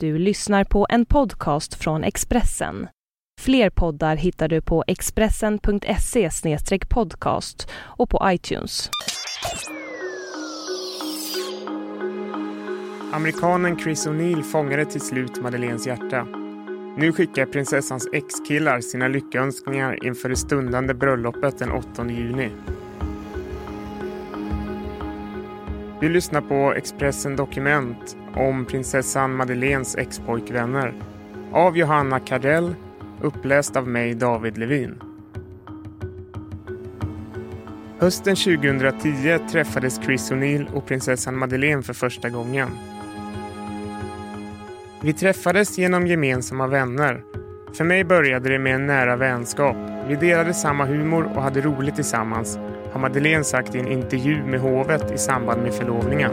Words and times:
Du 0.00 0.18
lyssnar 0.18 0.64
på 0.64 0.86
en 0.90 1.06
podcast 1.06 1.74
från 1.74 2.04
Expressen. 2.04 2.88
Fler 3.40 3.70
poddar 3.70 4.16
hittar 4.16 4.48
du 4.48 4.62
på 4.62 4.84
expressen.se 4.86 6.30
podcast 6.88 7.70
och 7.74 8.10
på 8.10 8.20
iTunes. 8.24 8.90
Amerikanen 13.12 13.78
Chris 13.78 14.06
O'Neill 14.06 14.42
fångade 14.42 14.84
till 14.84 15.00
slut 15.00 15.42
Madeleines 15.42 15.86
hjärta. 15.86 16.24
Nu 16.96 17.12
skickar 17.12 17.46
prinsessans 17.46 18.08
ex-killar 18.12 18.80
sina 18.80 19.08
lyckönskningar 19.08 20.06
inför 20.06 20.28
det 20.28 20.36
stundande 20.36 20.94
bröllopet 20.94 21.58
den 21.58 21.70
8 21.70 22.10
juni. 22.10 22.50
Vi 26.00 26.08
lyssnar 26.08 26.40
på 26.40 26.74
Expressen 26.74 27.36
Dokument 27.36 28.16
om 28.36 28.64
prinsessan 28.64 29.36
Madeleines 29.36 29.96
ex-pojkvänner 29.96 30.94
av 31.52 31.78
Johanna 31.78 32.20
Kardell, 32.20 32.74
uppläst 33.20 33.76
av 33.76 33.88
mig 33.88 34.14
David 34.14 34.58
Levin. 34.58 34.94
Hösten 37.98 38.36
2010 38.36 39.38
träffades 39.50 40.00
Chris 40.04 40.32
O'Neill 40.32 40.74
och 40.74 40.86
prinsessan 40.86 41.38
Madeleine 41.38 41.82
för 41.82 41.92
första 41.92 42.28
gången. 42.28 42.68
Vi 45.02 45.12
träffades 45.12 45.78
genom 45.78 46.06
gemensamma 46.06 46.66
vänner. 46.66 47.22
För 47.72 47.84
mig 47.84 48.04
började 48.04 48.48
det 48.48 48.58
med 48.58 48.74
en 48.74 48.86
nära 48.86 49.16
vänskap. 49.16 49.76
Vi 50.08 50.16
delade 50.16 50.54
samma 50.54 50.84
humor 50.84 51.32
och 51.36 51.42
hade 51.42 51.60
roligt 51.60 51.94
tillsammans, 51.94 52.58
har 52.92 53.00
Madeleine 53.00 53.44
sagt 53.44 53.74
i 53.74 53.78
en 53.78 53.92
intervju 53.92 54.42
med 54.42 54.60
hovet 54.60 55.12
i 55.12 55.18
samband 55.18 55.62
med 55.62 55.74
förlovningen. 55.74 56.32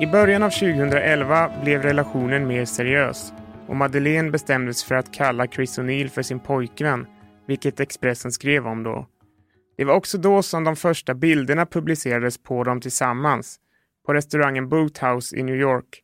I 0.00 0.06
början 0.06 0.42
av 0.42 0.50
2011 0.50 1.50
blev 1.62 1.82
relationen 1.82 2.46
mer 2.46 2.64
seriös 2.64 3.32
och 3.66 3.76
Madeleine 3.76 4.30
bestämdes 4.30 4.84
för 4.84 4.94
att 4.94 5.12
kalla 5.12 5.46
Chris 5.46 5.78
O'Neill 5.78 6.08
för 6.08 6.22
sin 6.22 6.40
pojkvän, 6.40 7.06
vilket 7.46 7.80
Expressen 7.80 8.32
skrev 8.32 8.66
om 8.66 8.82
då. 8.82 9.06
Det 9.76 9.84
var 9.84 9.94
också 9.94 10.18
då 10.18 10.42
som 10.42 10.64
de 10.64 10.76
första 10.76 11.14
bilderna 11.14 11.66
publicerades 11.66 12.42
på 12.42 12.64
dem 12.64 12.80
tillsammans, 12.80 13.56
på 14.06 14.14
restaurangen 14.14 14.68
Boothouse 14.68 15.36
i 15.36 15.42
New 15.42 15.56
York. 15.56 16.02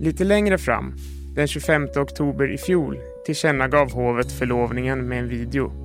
Lite 0.00 0.24
längre 0.24 0.58
fram, 0.58 0.94
den 1.34 1.48
25 1.48 1.88
oktober 1.96 2.52
i 2.52 2.58
fjol, 2.58 2.98
tillkännagav 3.26 3.92
hovet 3.92 4.32
förlovningen 4.32 5.08
med 5.08 5.18
en 5.18 5.28
video. 5.28 5.81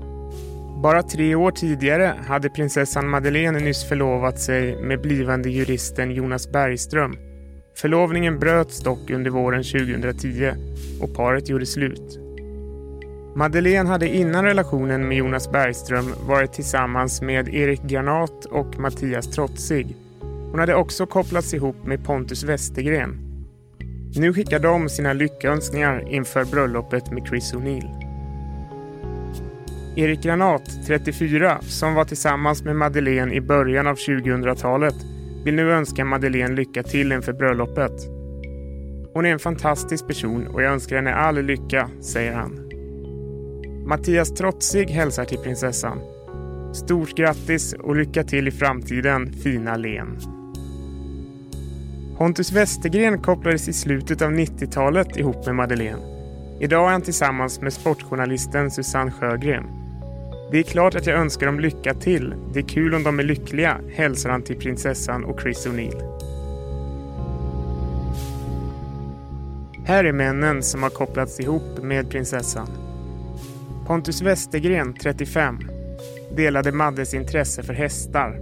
Bara 0.83 1.03
tre 1.03 1.35
år 1.35 1.51
tidigare 1.51 2.13
hade 2.27 2.49
prinsessan 2.49 3.09
Madeleine 3.09 3.59
nyss 3.59 3.89
förlovat 3.89 4.39
sig 4.39 4.81
med 4.81 5.01
blivande 5.01 5.49
juristen 5.49 6.11
Jonas 6.11 6.51
Bergström. 6.51 7.17
Förlovningen 7.77 8.39
bröts 8.39 8.79
dock 8.79 9.09
under 9.09 9.31
våren 9.31 9.63
2010 9.63 10.51
och 11.01 11.15
paret 11.15 11.49
gjorde 11.49 11.65
slut. 11.65 12.19
Madeleine 13.35 13.89
hade 13.89 14.07
innan 14.15 14.45
relationen 14.45 15.07
med 15.07 15.17
Jonas 15.17 15.51
Bergström 15.51 16.13
varit 16.27 16.53
tillsammans 16.53 17.21
med 17.21 17.55
Erik 17.55 17.81
Granat 17.83 18.45
och 18.45 18.79
Mattias 18.79 19.27
Trotzig. 19.31 19.95
Hon 20.51 20.59
hade 20.59 20.75
också 20.75 21.05
kopplats 21.05 21.53
ihop 21.53 21.85
med 21.85 22.05
Pontus 22.05 22.43
Westergren. 22.43 23.19
Nu 24.15 24.33
skickar 24.33 24.59
de 24.59 24.89
sina 24.89 25.13
lyckönskningar 25.13 26.13
inför 26.13 26.45
bröllopet 26.45 27.11
med 27.11 27.27
Chris 27.27 27.53
O'Neill. 27.53 28.06
Erik 29.97 30.23
Granat, 30.23 30.69
34, 30.87 31.61
som 31.61 31.93
var 31.93 32.05
tillsammans 32.05 32.63
med 32.63 32.75
Madeleine 32.75 33.33
i 33.33 33.41
början 33.41 33.87
av 33.87 33.95
2000-talet 33.95 34.95
vill 35.43 35.55
nu 35.55 35.71
önska 35.71 36.05
Madeleine 36.05 36.55
lycka 36.55 36.83
till 36.83 37.11
inför 37.11 37.33
bröllopet. 37.33 37.91
Hon 39.13 39.25
är 39.25 39.29
en 39.31 39.39
fantastisk 39.39 40.07
person 40.07 40.47
och 40.47 40.61
jag 40.61 40.73
önskar 40.73 40.95
henne 40.95 41.13
all 41.13 41.41
lycka, 41.41 41.89
säger 42.01 42.33
han. 42.33 42.69
Mattias 43.87 44.33
Trotzig 44.33 44.89
hälsar 44.89 45.25
till 45.25 45.37
prinsessan. 45.37 45.99
Stort 46.73 47.17
grattis 47.17 47.73
och 47.73 47.95
lycka 47.95 48.23
till 48.23 48.47
i 48.47 48.51
framtiden, 48.51 49.33
fina 49.33 49.77
Len. 49.77 50.17
Pontus 52.17 52.51
Westergren 52.51 53.21
kopplades 53.21 53.67
i 53.67 53.73
slutet 53.73 54.21
av 54.21 54.31
90-talet 54.31 55.17
ihop 55.17 55.45
med 55.45 55.55
Madeleine. 55.55 56.01
Idag 56.59 56.87
är 56.87 56.91
han 56.91 57.01
tillsammans 57.01 57.61
med 57.61 57.73
sportjournalisten 57.73 58.71
Susanne 58.71 59.11
Sjögren. 59.11 59.86
Det 60.51 60.57
är 60.57 60.63
klart 60.63 60.95
att 60.95 61.07
jag 61.07 61.19
önskar 61.19 61.45
dem 61.45 61.59
lycka 61.59 61.93
till. 61.93 62.33
Det 62.53 62.59
är 62.59 62.67
kul 62.67 62.95
om 62.95 63.03
de 63.03 63.19
är 63.19 63.23
lyckliga, 63.23 63.81
hälsar 63.93 64.29
han 64.29 64.41
till 64.41 64.59
prinsessan 64.59 65.25
och 65.25 65.41
Chris 65.41 65.67
O'Neill. 65.67 66.17
Här 69.85 70.03
är 70.03 70.11
männen 70.11 70.63
som 70.63 70.83
har 70.83 70.89
kopplats 70.89 71.39
ihop 71.39 71.83
med 71.83 72.09
prinsessan. 72.09 72.67
Pontus 73.87 74.21
Westergren, 74.21 74.93
35, 74.93 75.59
delade 76.35 76.71
Maddes 76.71 77.13
intresse 77.13 77.63
för 77.63 77.73
hästar. 77.73 78.39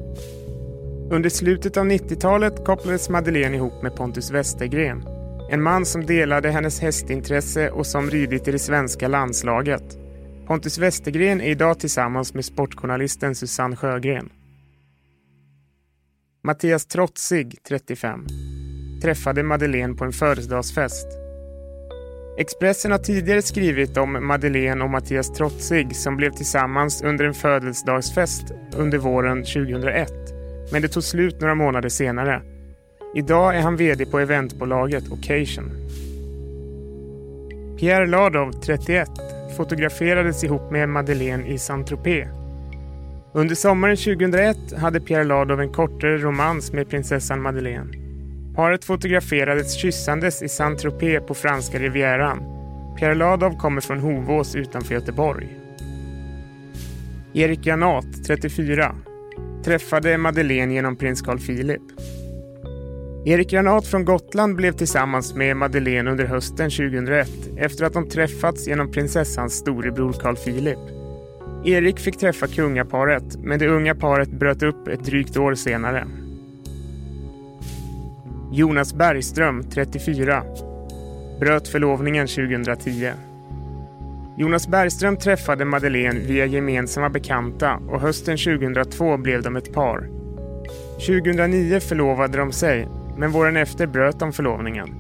Under 1.12 1.30
slutet 1.30 1.78
av 1.78 1.86
90-talet 1.86 2.66
kopplades 2.66 3.10
Madeleine 3.10 3.56
ihop 3.56 3.84
med 3.84 3.96
Pontus 3.96 4.32
Westergren. 4.32 5.04
En 5.52 5.64
man 5.64 5.86
som 5.86 6.06
delade 6.06 6.50
hennes 6.50 6.80
hästintresse 6.80 7.70
och 7.70 7.88
som 7.88 8.10
ridit 8.10 8.48
i 8.48 8.52
det 8.52 8.60
svenska 8.60 9.08
landslaget. 9.08 10.05
Pontus 10.48 10.78
Westergren 10.78 11.42
är 11.42 11.50
idag 11.50 11.80
tillsammans 11.80 12.34
med 12.34 12.46
sportjournalisten 12.46 13.36
Susanne 13.36 13.76
Sjögren. 13.76 14.30
Mattias 16.44 16.86
Trotzig, 16.86 17.58
35, 17.68 18.28
träffade 19.02 19.44
Madeleine 19.44 19.94
på 19.94 20.06
en 20.06 20.12
födelsedagsfest. 20.12 21.08
Expressen 22.38 22.92
har 22.92 23.00
tidigare 23.00 23.42
skrivit 23.42 23.98
om 23.98 24.28
Madeleine 24.28 24.84
och 24.84 24.90
Mattias 24.90 25.34
Trotzig 25.34 25.96
som 25.96 26.18
blev 26.18 26.32
tillsammans 26.32 27.02
under 27.02 27.26
en 27.26 27.34
födelsedagsfest 27.34 28.46
under 28.76 28.98
våren 28.98 29.44
2001. 29.44 30.12
Men 30.72 30.82
det 30.82 30.88
tog 30.88 31.04
slut 31.04 31.42
några 31.42 31.56
månader 31.56 31.90
senare. 31.90 32.42
Idag 33.16 33.58
är 33.58 33.62
han 33.62 33.78
VD 33.78 34.06
på 34.06 34.20
eventbolaget 34.20 35.12
Occasion. 35.12 35.72
Pierre 37.80 38.08
Ladov, 38.08 38.52
31, 38.52 39.10
fotograferades 39.56 40.44
ihop 40.44 40.72
med 40.72 40.90
Madeleine 40.90 41.48
i 41.48 41.58
Saint-Tropez. 41.58 42.28
Under 43.34 43.56
sommaren 43.56 43.98
2001 43.98 44.58
hade 44.78 45.00
Pierre 45.00 45.24
Ladov 45.24 45.62
en 45.62 45.74
kortare 45.74 46.18
romans 46.18 46.74
med 46.74 46.90
prinsessan 46.90 47.42
Madeleine. 47.42 47.94
Paret 48.56 48.86
fotograferades 48.86 49.74
kyssandes 49.74 50.42
i 50.42 50.48
Saint-Tropez 50.48 51.20
på 51.28 51.34
franska 51.34 51.80
rivieran. 51.80 52.40
Pierre 53.00 53.16
Ladov 53.16 53.58
kommer 53.58 53.82
från 53.82 54.00
Hovås 54.00 54.56
utanför 54.56 54.94
Göteborg. 54.94 55.58
Erik 57.34 57.66
Janat, 57.66 58.06
34, 58.28 58.96
träffade 59.66 60.18
Madeleine 60.18 60.74
genom 60.74 60.96
prins 60.96 61.22
Carl 61.22 61.40
Philip. 61.40 61.95
Erik 63.28 63.50
Granat 63.50 63.88
från 63.88 64.06
Gotland 64.06 64.56
blev 64.56 64.72
tillsammans 64.72 65.36
med 65.36 65.58
Madeleine 65.58 66.12
under 66.12 66.26
hösten 66.26 66.70
2001 66.70 67.30
efter 67.58 67.86
att 67.86 67.94
de 67.94 68.10
träffats 68.10 68.68
genom 68.68 68.92
prinsessans 68.92 69.54
storebror 69.54 70.14
Carl 70.14 70.36
Philip. 70.36 70.80
Erik 71.66 72.00
fick 72.00 72.18
träffa 72.18 72.48
kungaparet, 72.48 73.38
men 73.38 73.60
det 73.60 73.68
unga 73.68 73.96
paret 73.96 74.30
bröt 74.30 74.64
upp 74.64 74.88
ett 74.88 75.06
drygt 75.06 75.38
år 75.38 75.56
senare. 75.56 76.08
Jonas 78.52 78.94
Bergström, 78.94 79.64
34, 79.64 80.44
bröt 81.40 81.68
förlovningen 81.68 82.28
2010. 82.28 83.12
Jonas 84.38 84.68
Bergström 84.68 85.18
träffade 85.18 85.66
Madeleine 85.66 86.20
via 86.20 86.46
gemensamma 86.46 87.10
bekanta 87.10 87.80
och 87.90 88.02
hösten 88.02 88.38
2002 88.38 89.18
blev 89.18 89.42
de 89.42 89.56
ett 89.56 89.74
par. 89.74 90.10
2009 91.08 91.80
förlovade 91.80 92.38
de 92.38 92.52
sig 92.52 92.88
men 93.18 93.32
våren 93.32 93.58
efter 93.58 93.88
bröt 93.88 94.20
de 94.20 94.34
förlovningen. 94.34 94.96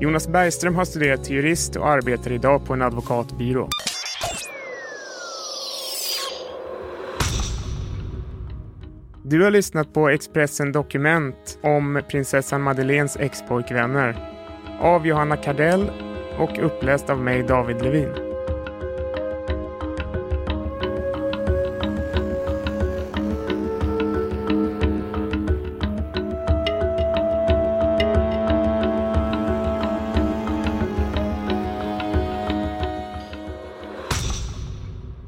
Jonas 0.00 0.28
Bergström 0.28 0.74
har 0.74 0.84
studerat 0.84 1.24
till 1.24 1.36
jurist 1.36 1.76
och 1.76 1.88
arbetar 1.88 2.32
idag 2.32 2.66
på 2.66 2.72
en 2.72 2.82
advokatbyrå. 2.82 3.68
Du 9.22 9.42
har 9.42 9.50
lyssnat 9.50 9.92
på 9.92 10.08
Expressen 10.08 10.72
Dokument 10.72 11.58
om 11.62 12.02
prinsessan 12.08 12.62
Madeleines 12.62 13.16
ex-pojkvänner 13.16 14.16
av 14.80 15.06
Johanna 15.06 15.36
Kardell 15.36 15.90
och 16.38 16.64
uppläst 16.64 17.10
av 17.10 17.20
mig 17.20 17.42
David 17.42 17.82
Levin. 17.82 18.23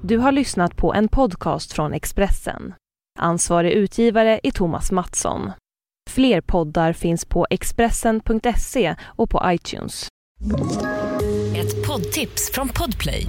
Du 0.09 0.19
har 0.19 0.33
lyssnat 0.33 0.77
på 0.77 0.95
en 0.95 1.09
podcast 1.09 1.73
från 1.73 1.93
Expressen. 1.93 2.75
Ansvarig 3.19 3.73
utgivare 3.73 4.41
är 4.43 4.51
Thomas 4.51 4.93
Mattsson. 4.93 5.53
Fler 6.11 6.41
poddar 6.41 6.93
finns 6.93 7.25
på 7.25 7.47
Expressen.se 7.51 8.95
och 9.03 9.31
på 9.31 9.43
iTunes. 9.45 10.09
Ett 11.57 11.87
poddtips 11.87 12.51
från 12.53 12.69
Podplay. 12.69 13.27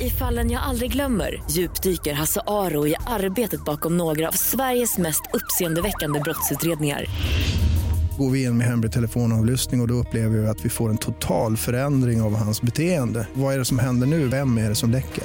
I 0.00 0.10
fallen 0.10 0.50
jag 0.50 0.62
aldrig 0.62 0.92
glömmer 0.92 1.42
djupdyker 1.50 2.12
Hasse 2.12 2.40
Aro 2.46 2.86
i 2.86 2.94
arbetet 3.06 3.64
bakom 3.64 3.96
några 3.96 4.28
av 4.28 4.32
Sveriges 4.32 4.98
mest 4.98 5.22
uppseendeväckande 5.32 6.20
brottsutredningar. 6.20 7.04
Går 8.18 8.30
vi 8.30 8.42
in 8.44 8.58
med 8.58 8.66
hemlig 8.66 8.92
telefonavlyssning 8.92 9.80
och, 9.80 9.84
och 9.84 9.88
då 9.88 9.94
upplever 9.94 10.38
vi 10.38 10.46
att 10.46 10.64
vi 10.64 10.68
får 10.68 10.90
en 10.90 10.98
total 10.98 11.56
förändring 11.56 12.22
av 12.22 12.36
hans 12.36 12.62
beteende. 12.62 13.28
Vad 13.34 13.54
är 13.54 13.58
det 13.58 13.64
som 13.64 13.78
händer 13.78 14.06
nu? 14.06 14.28
Vem 14.28 14.58
är 14.58 14.68
det 14.68 14.74
som 14.74 14.90
läcker? 14.90 15.24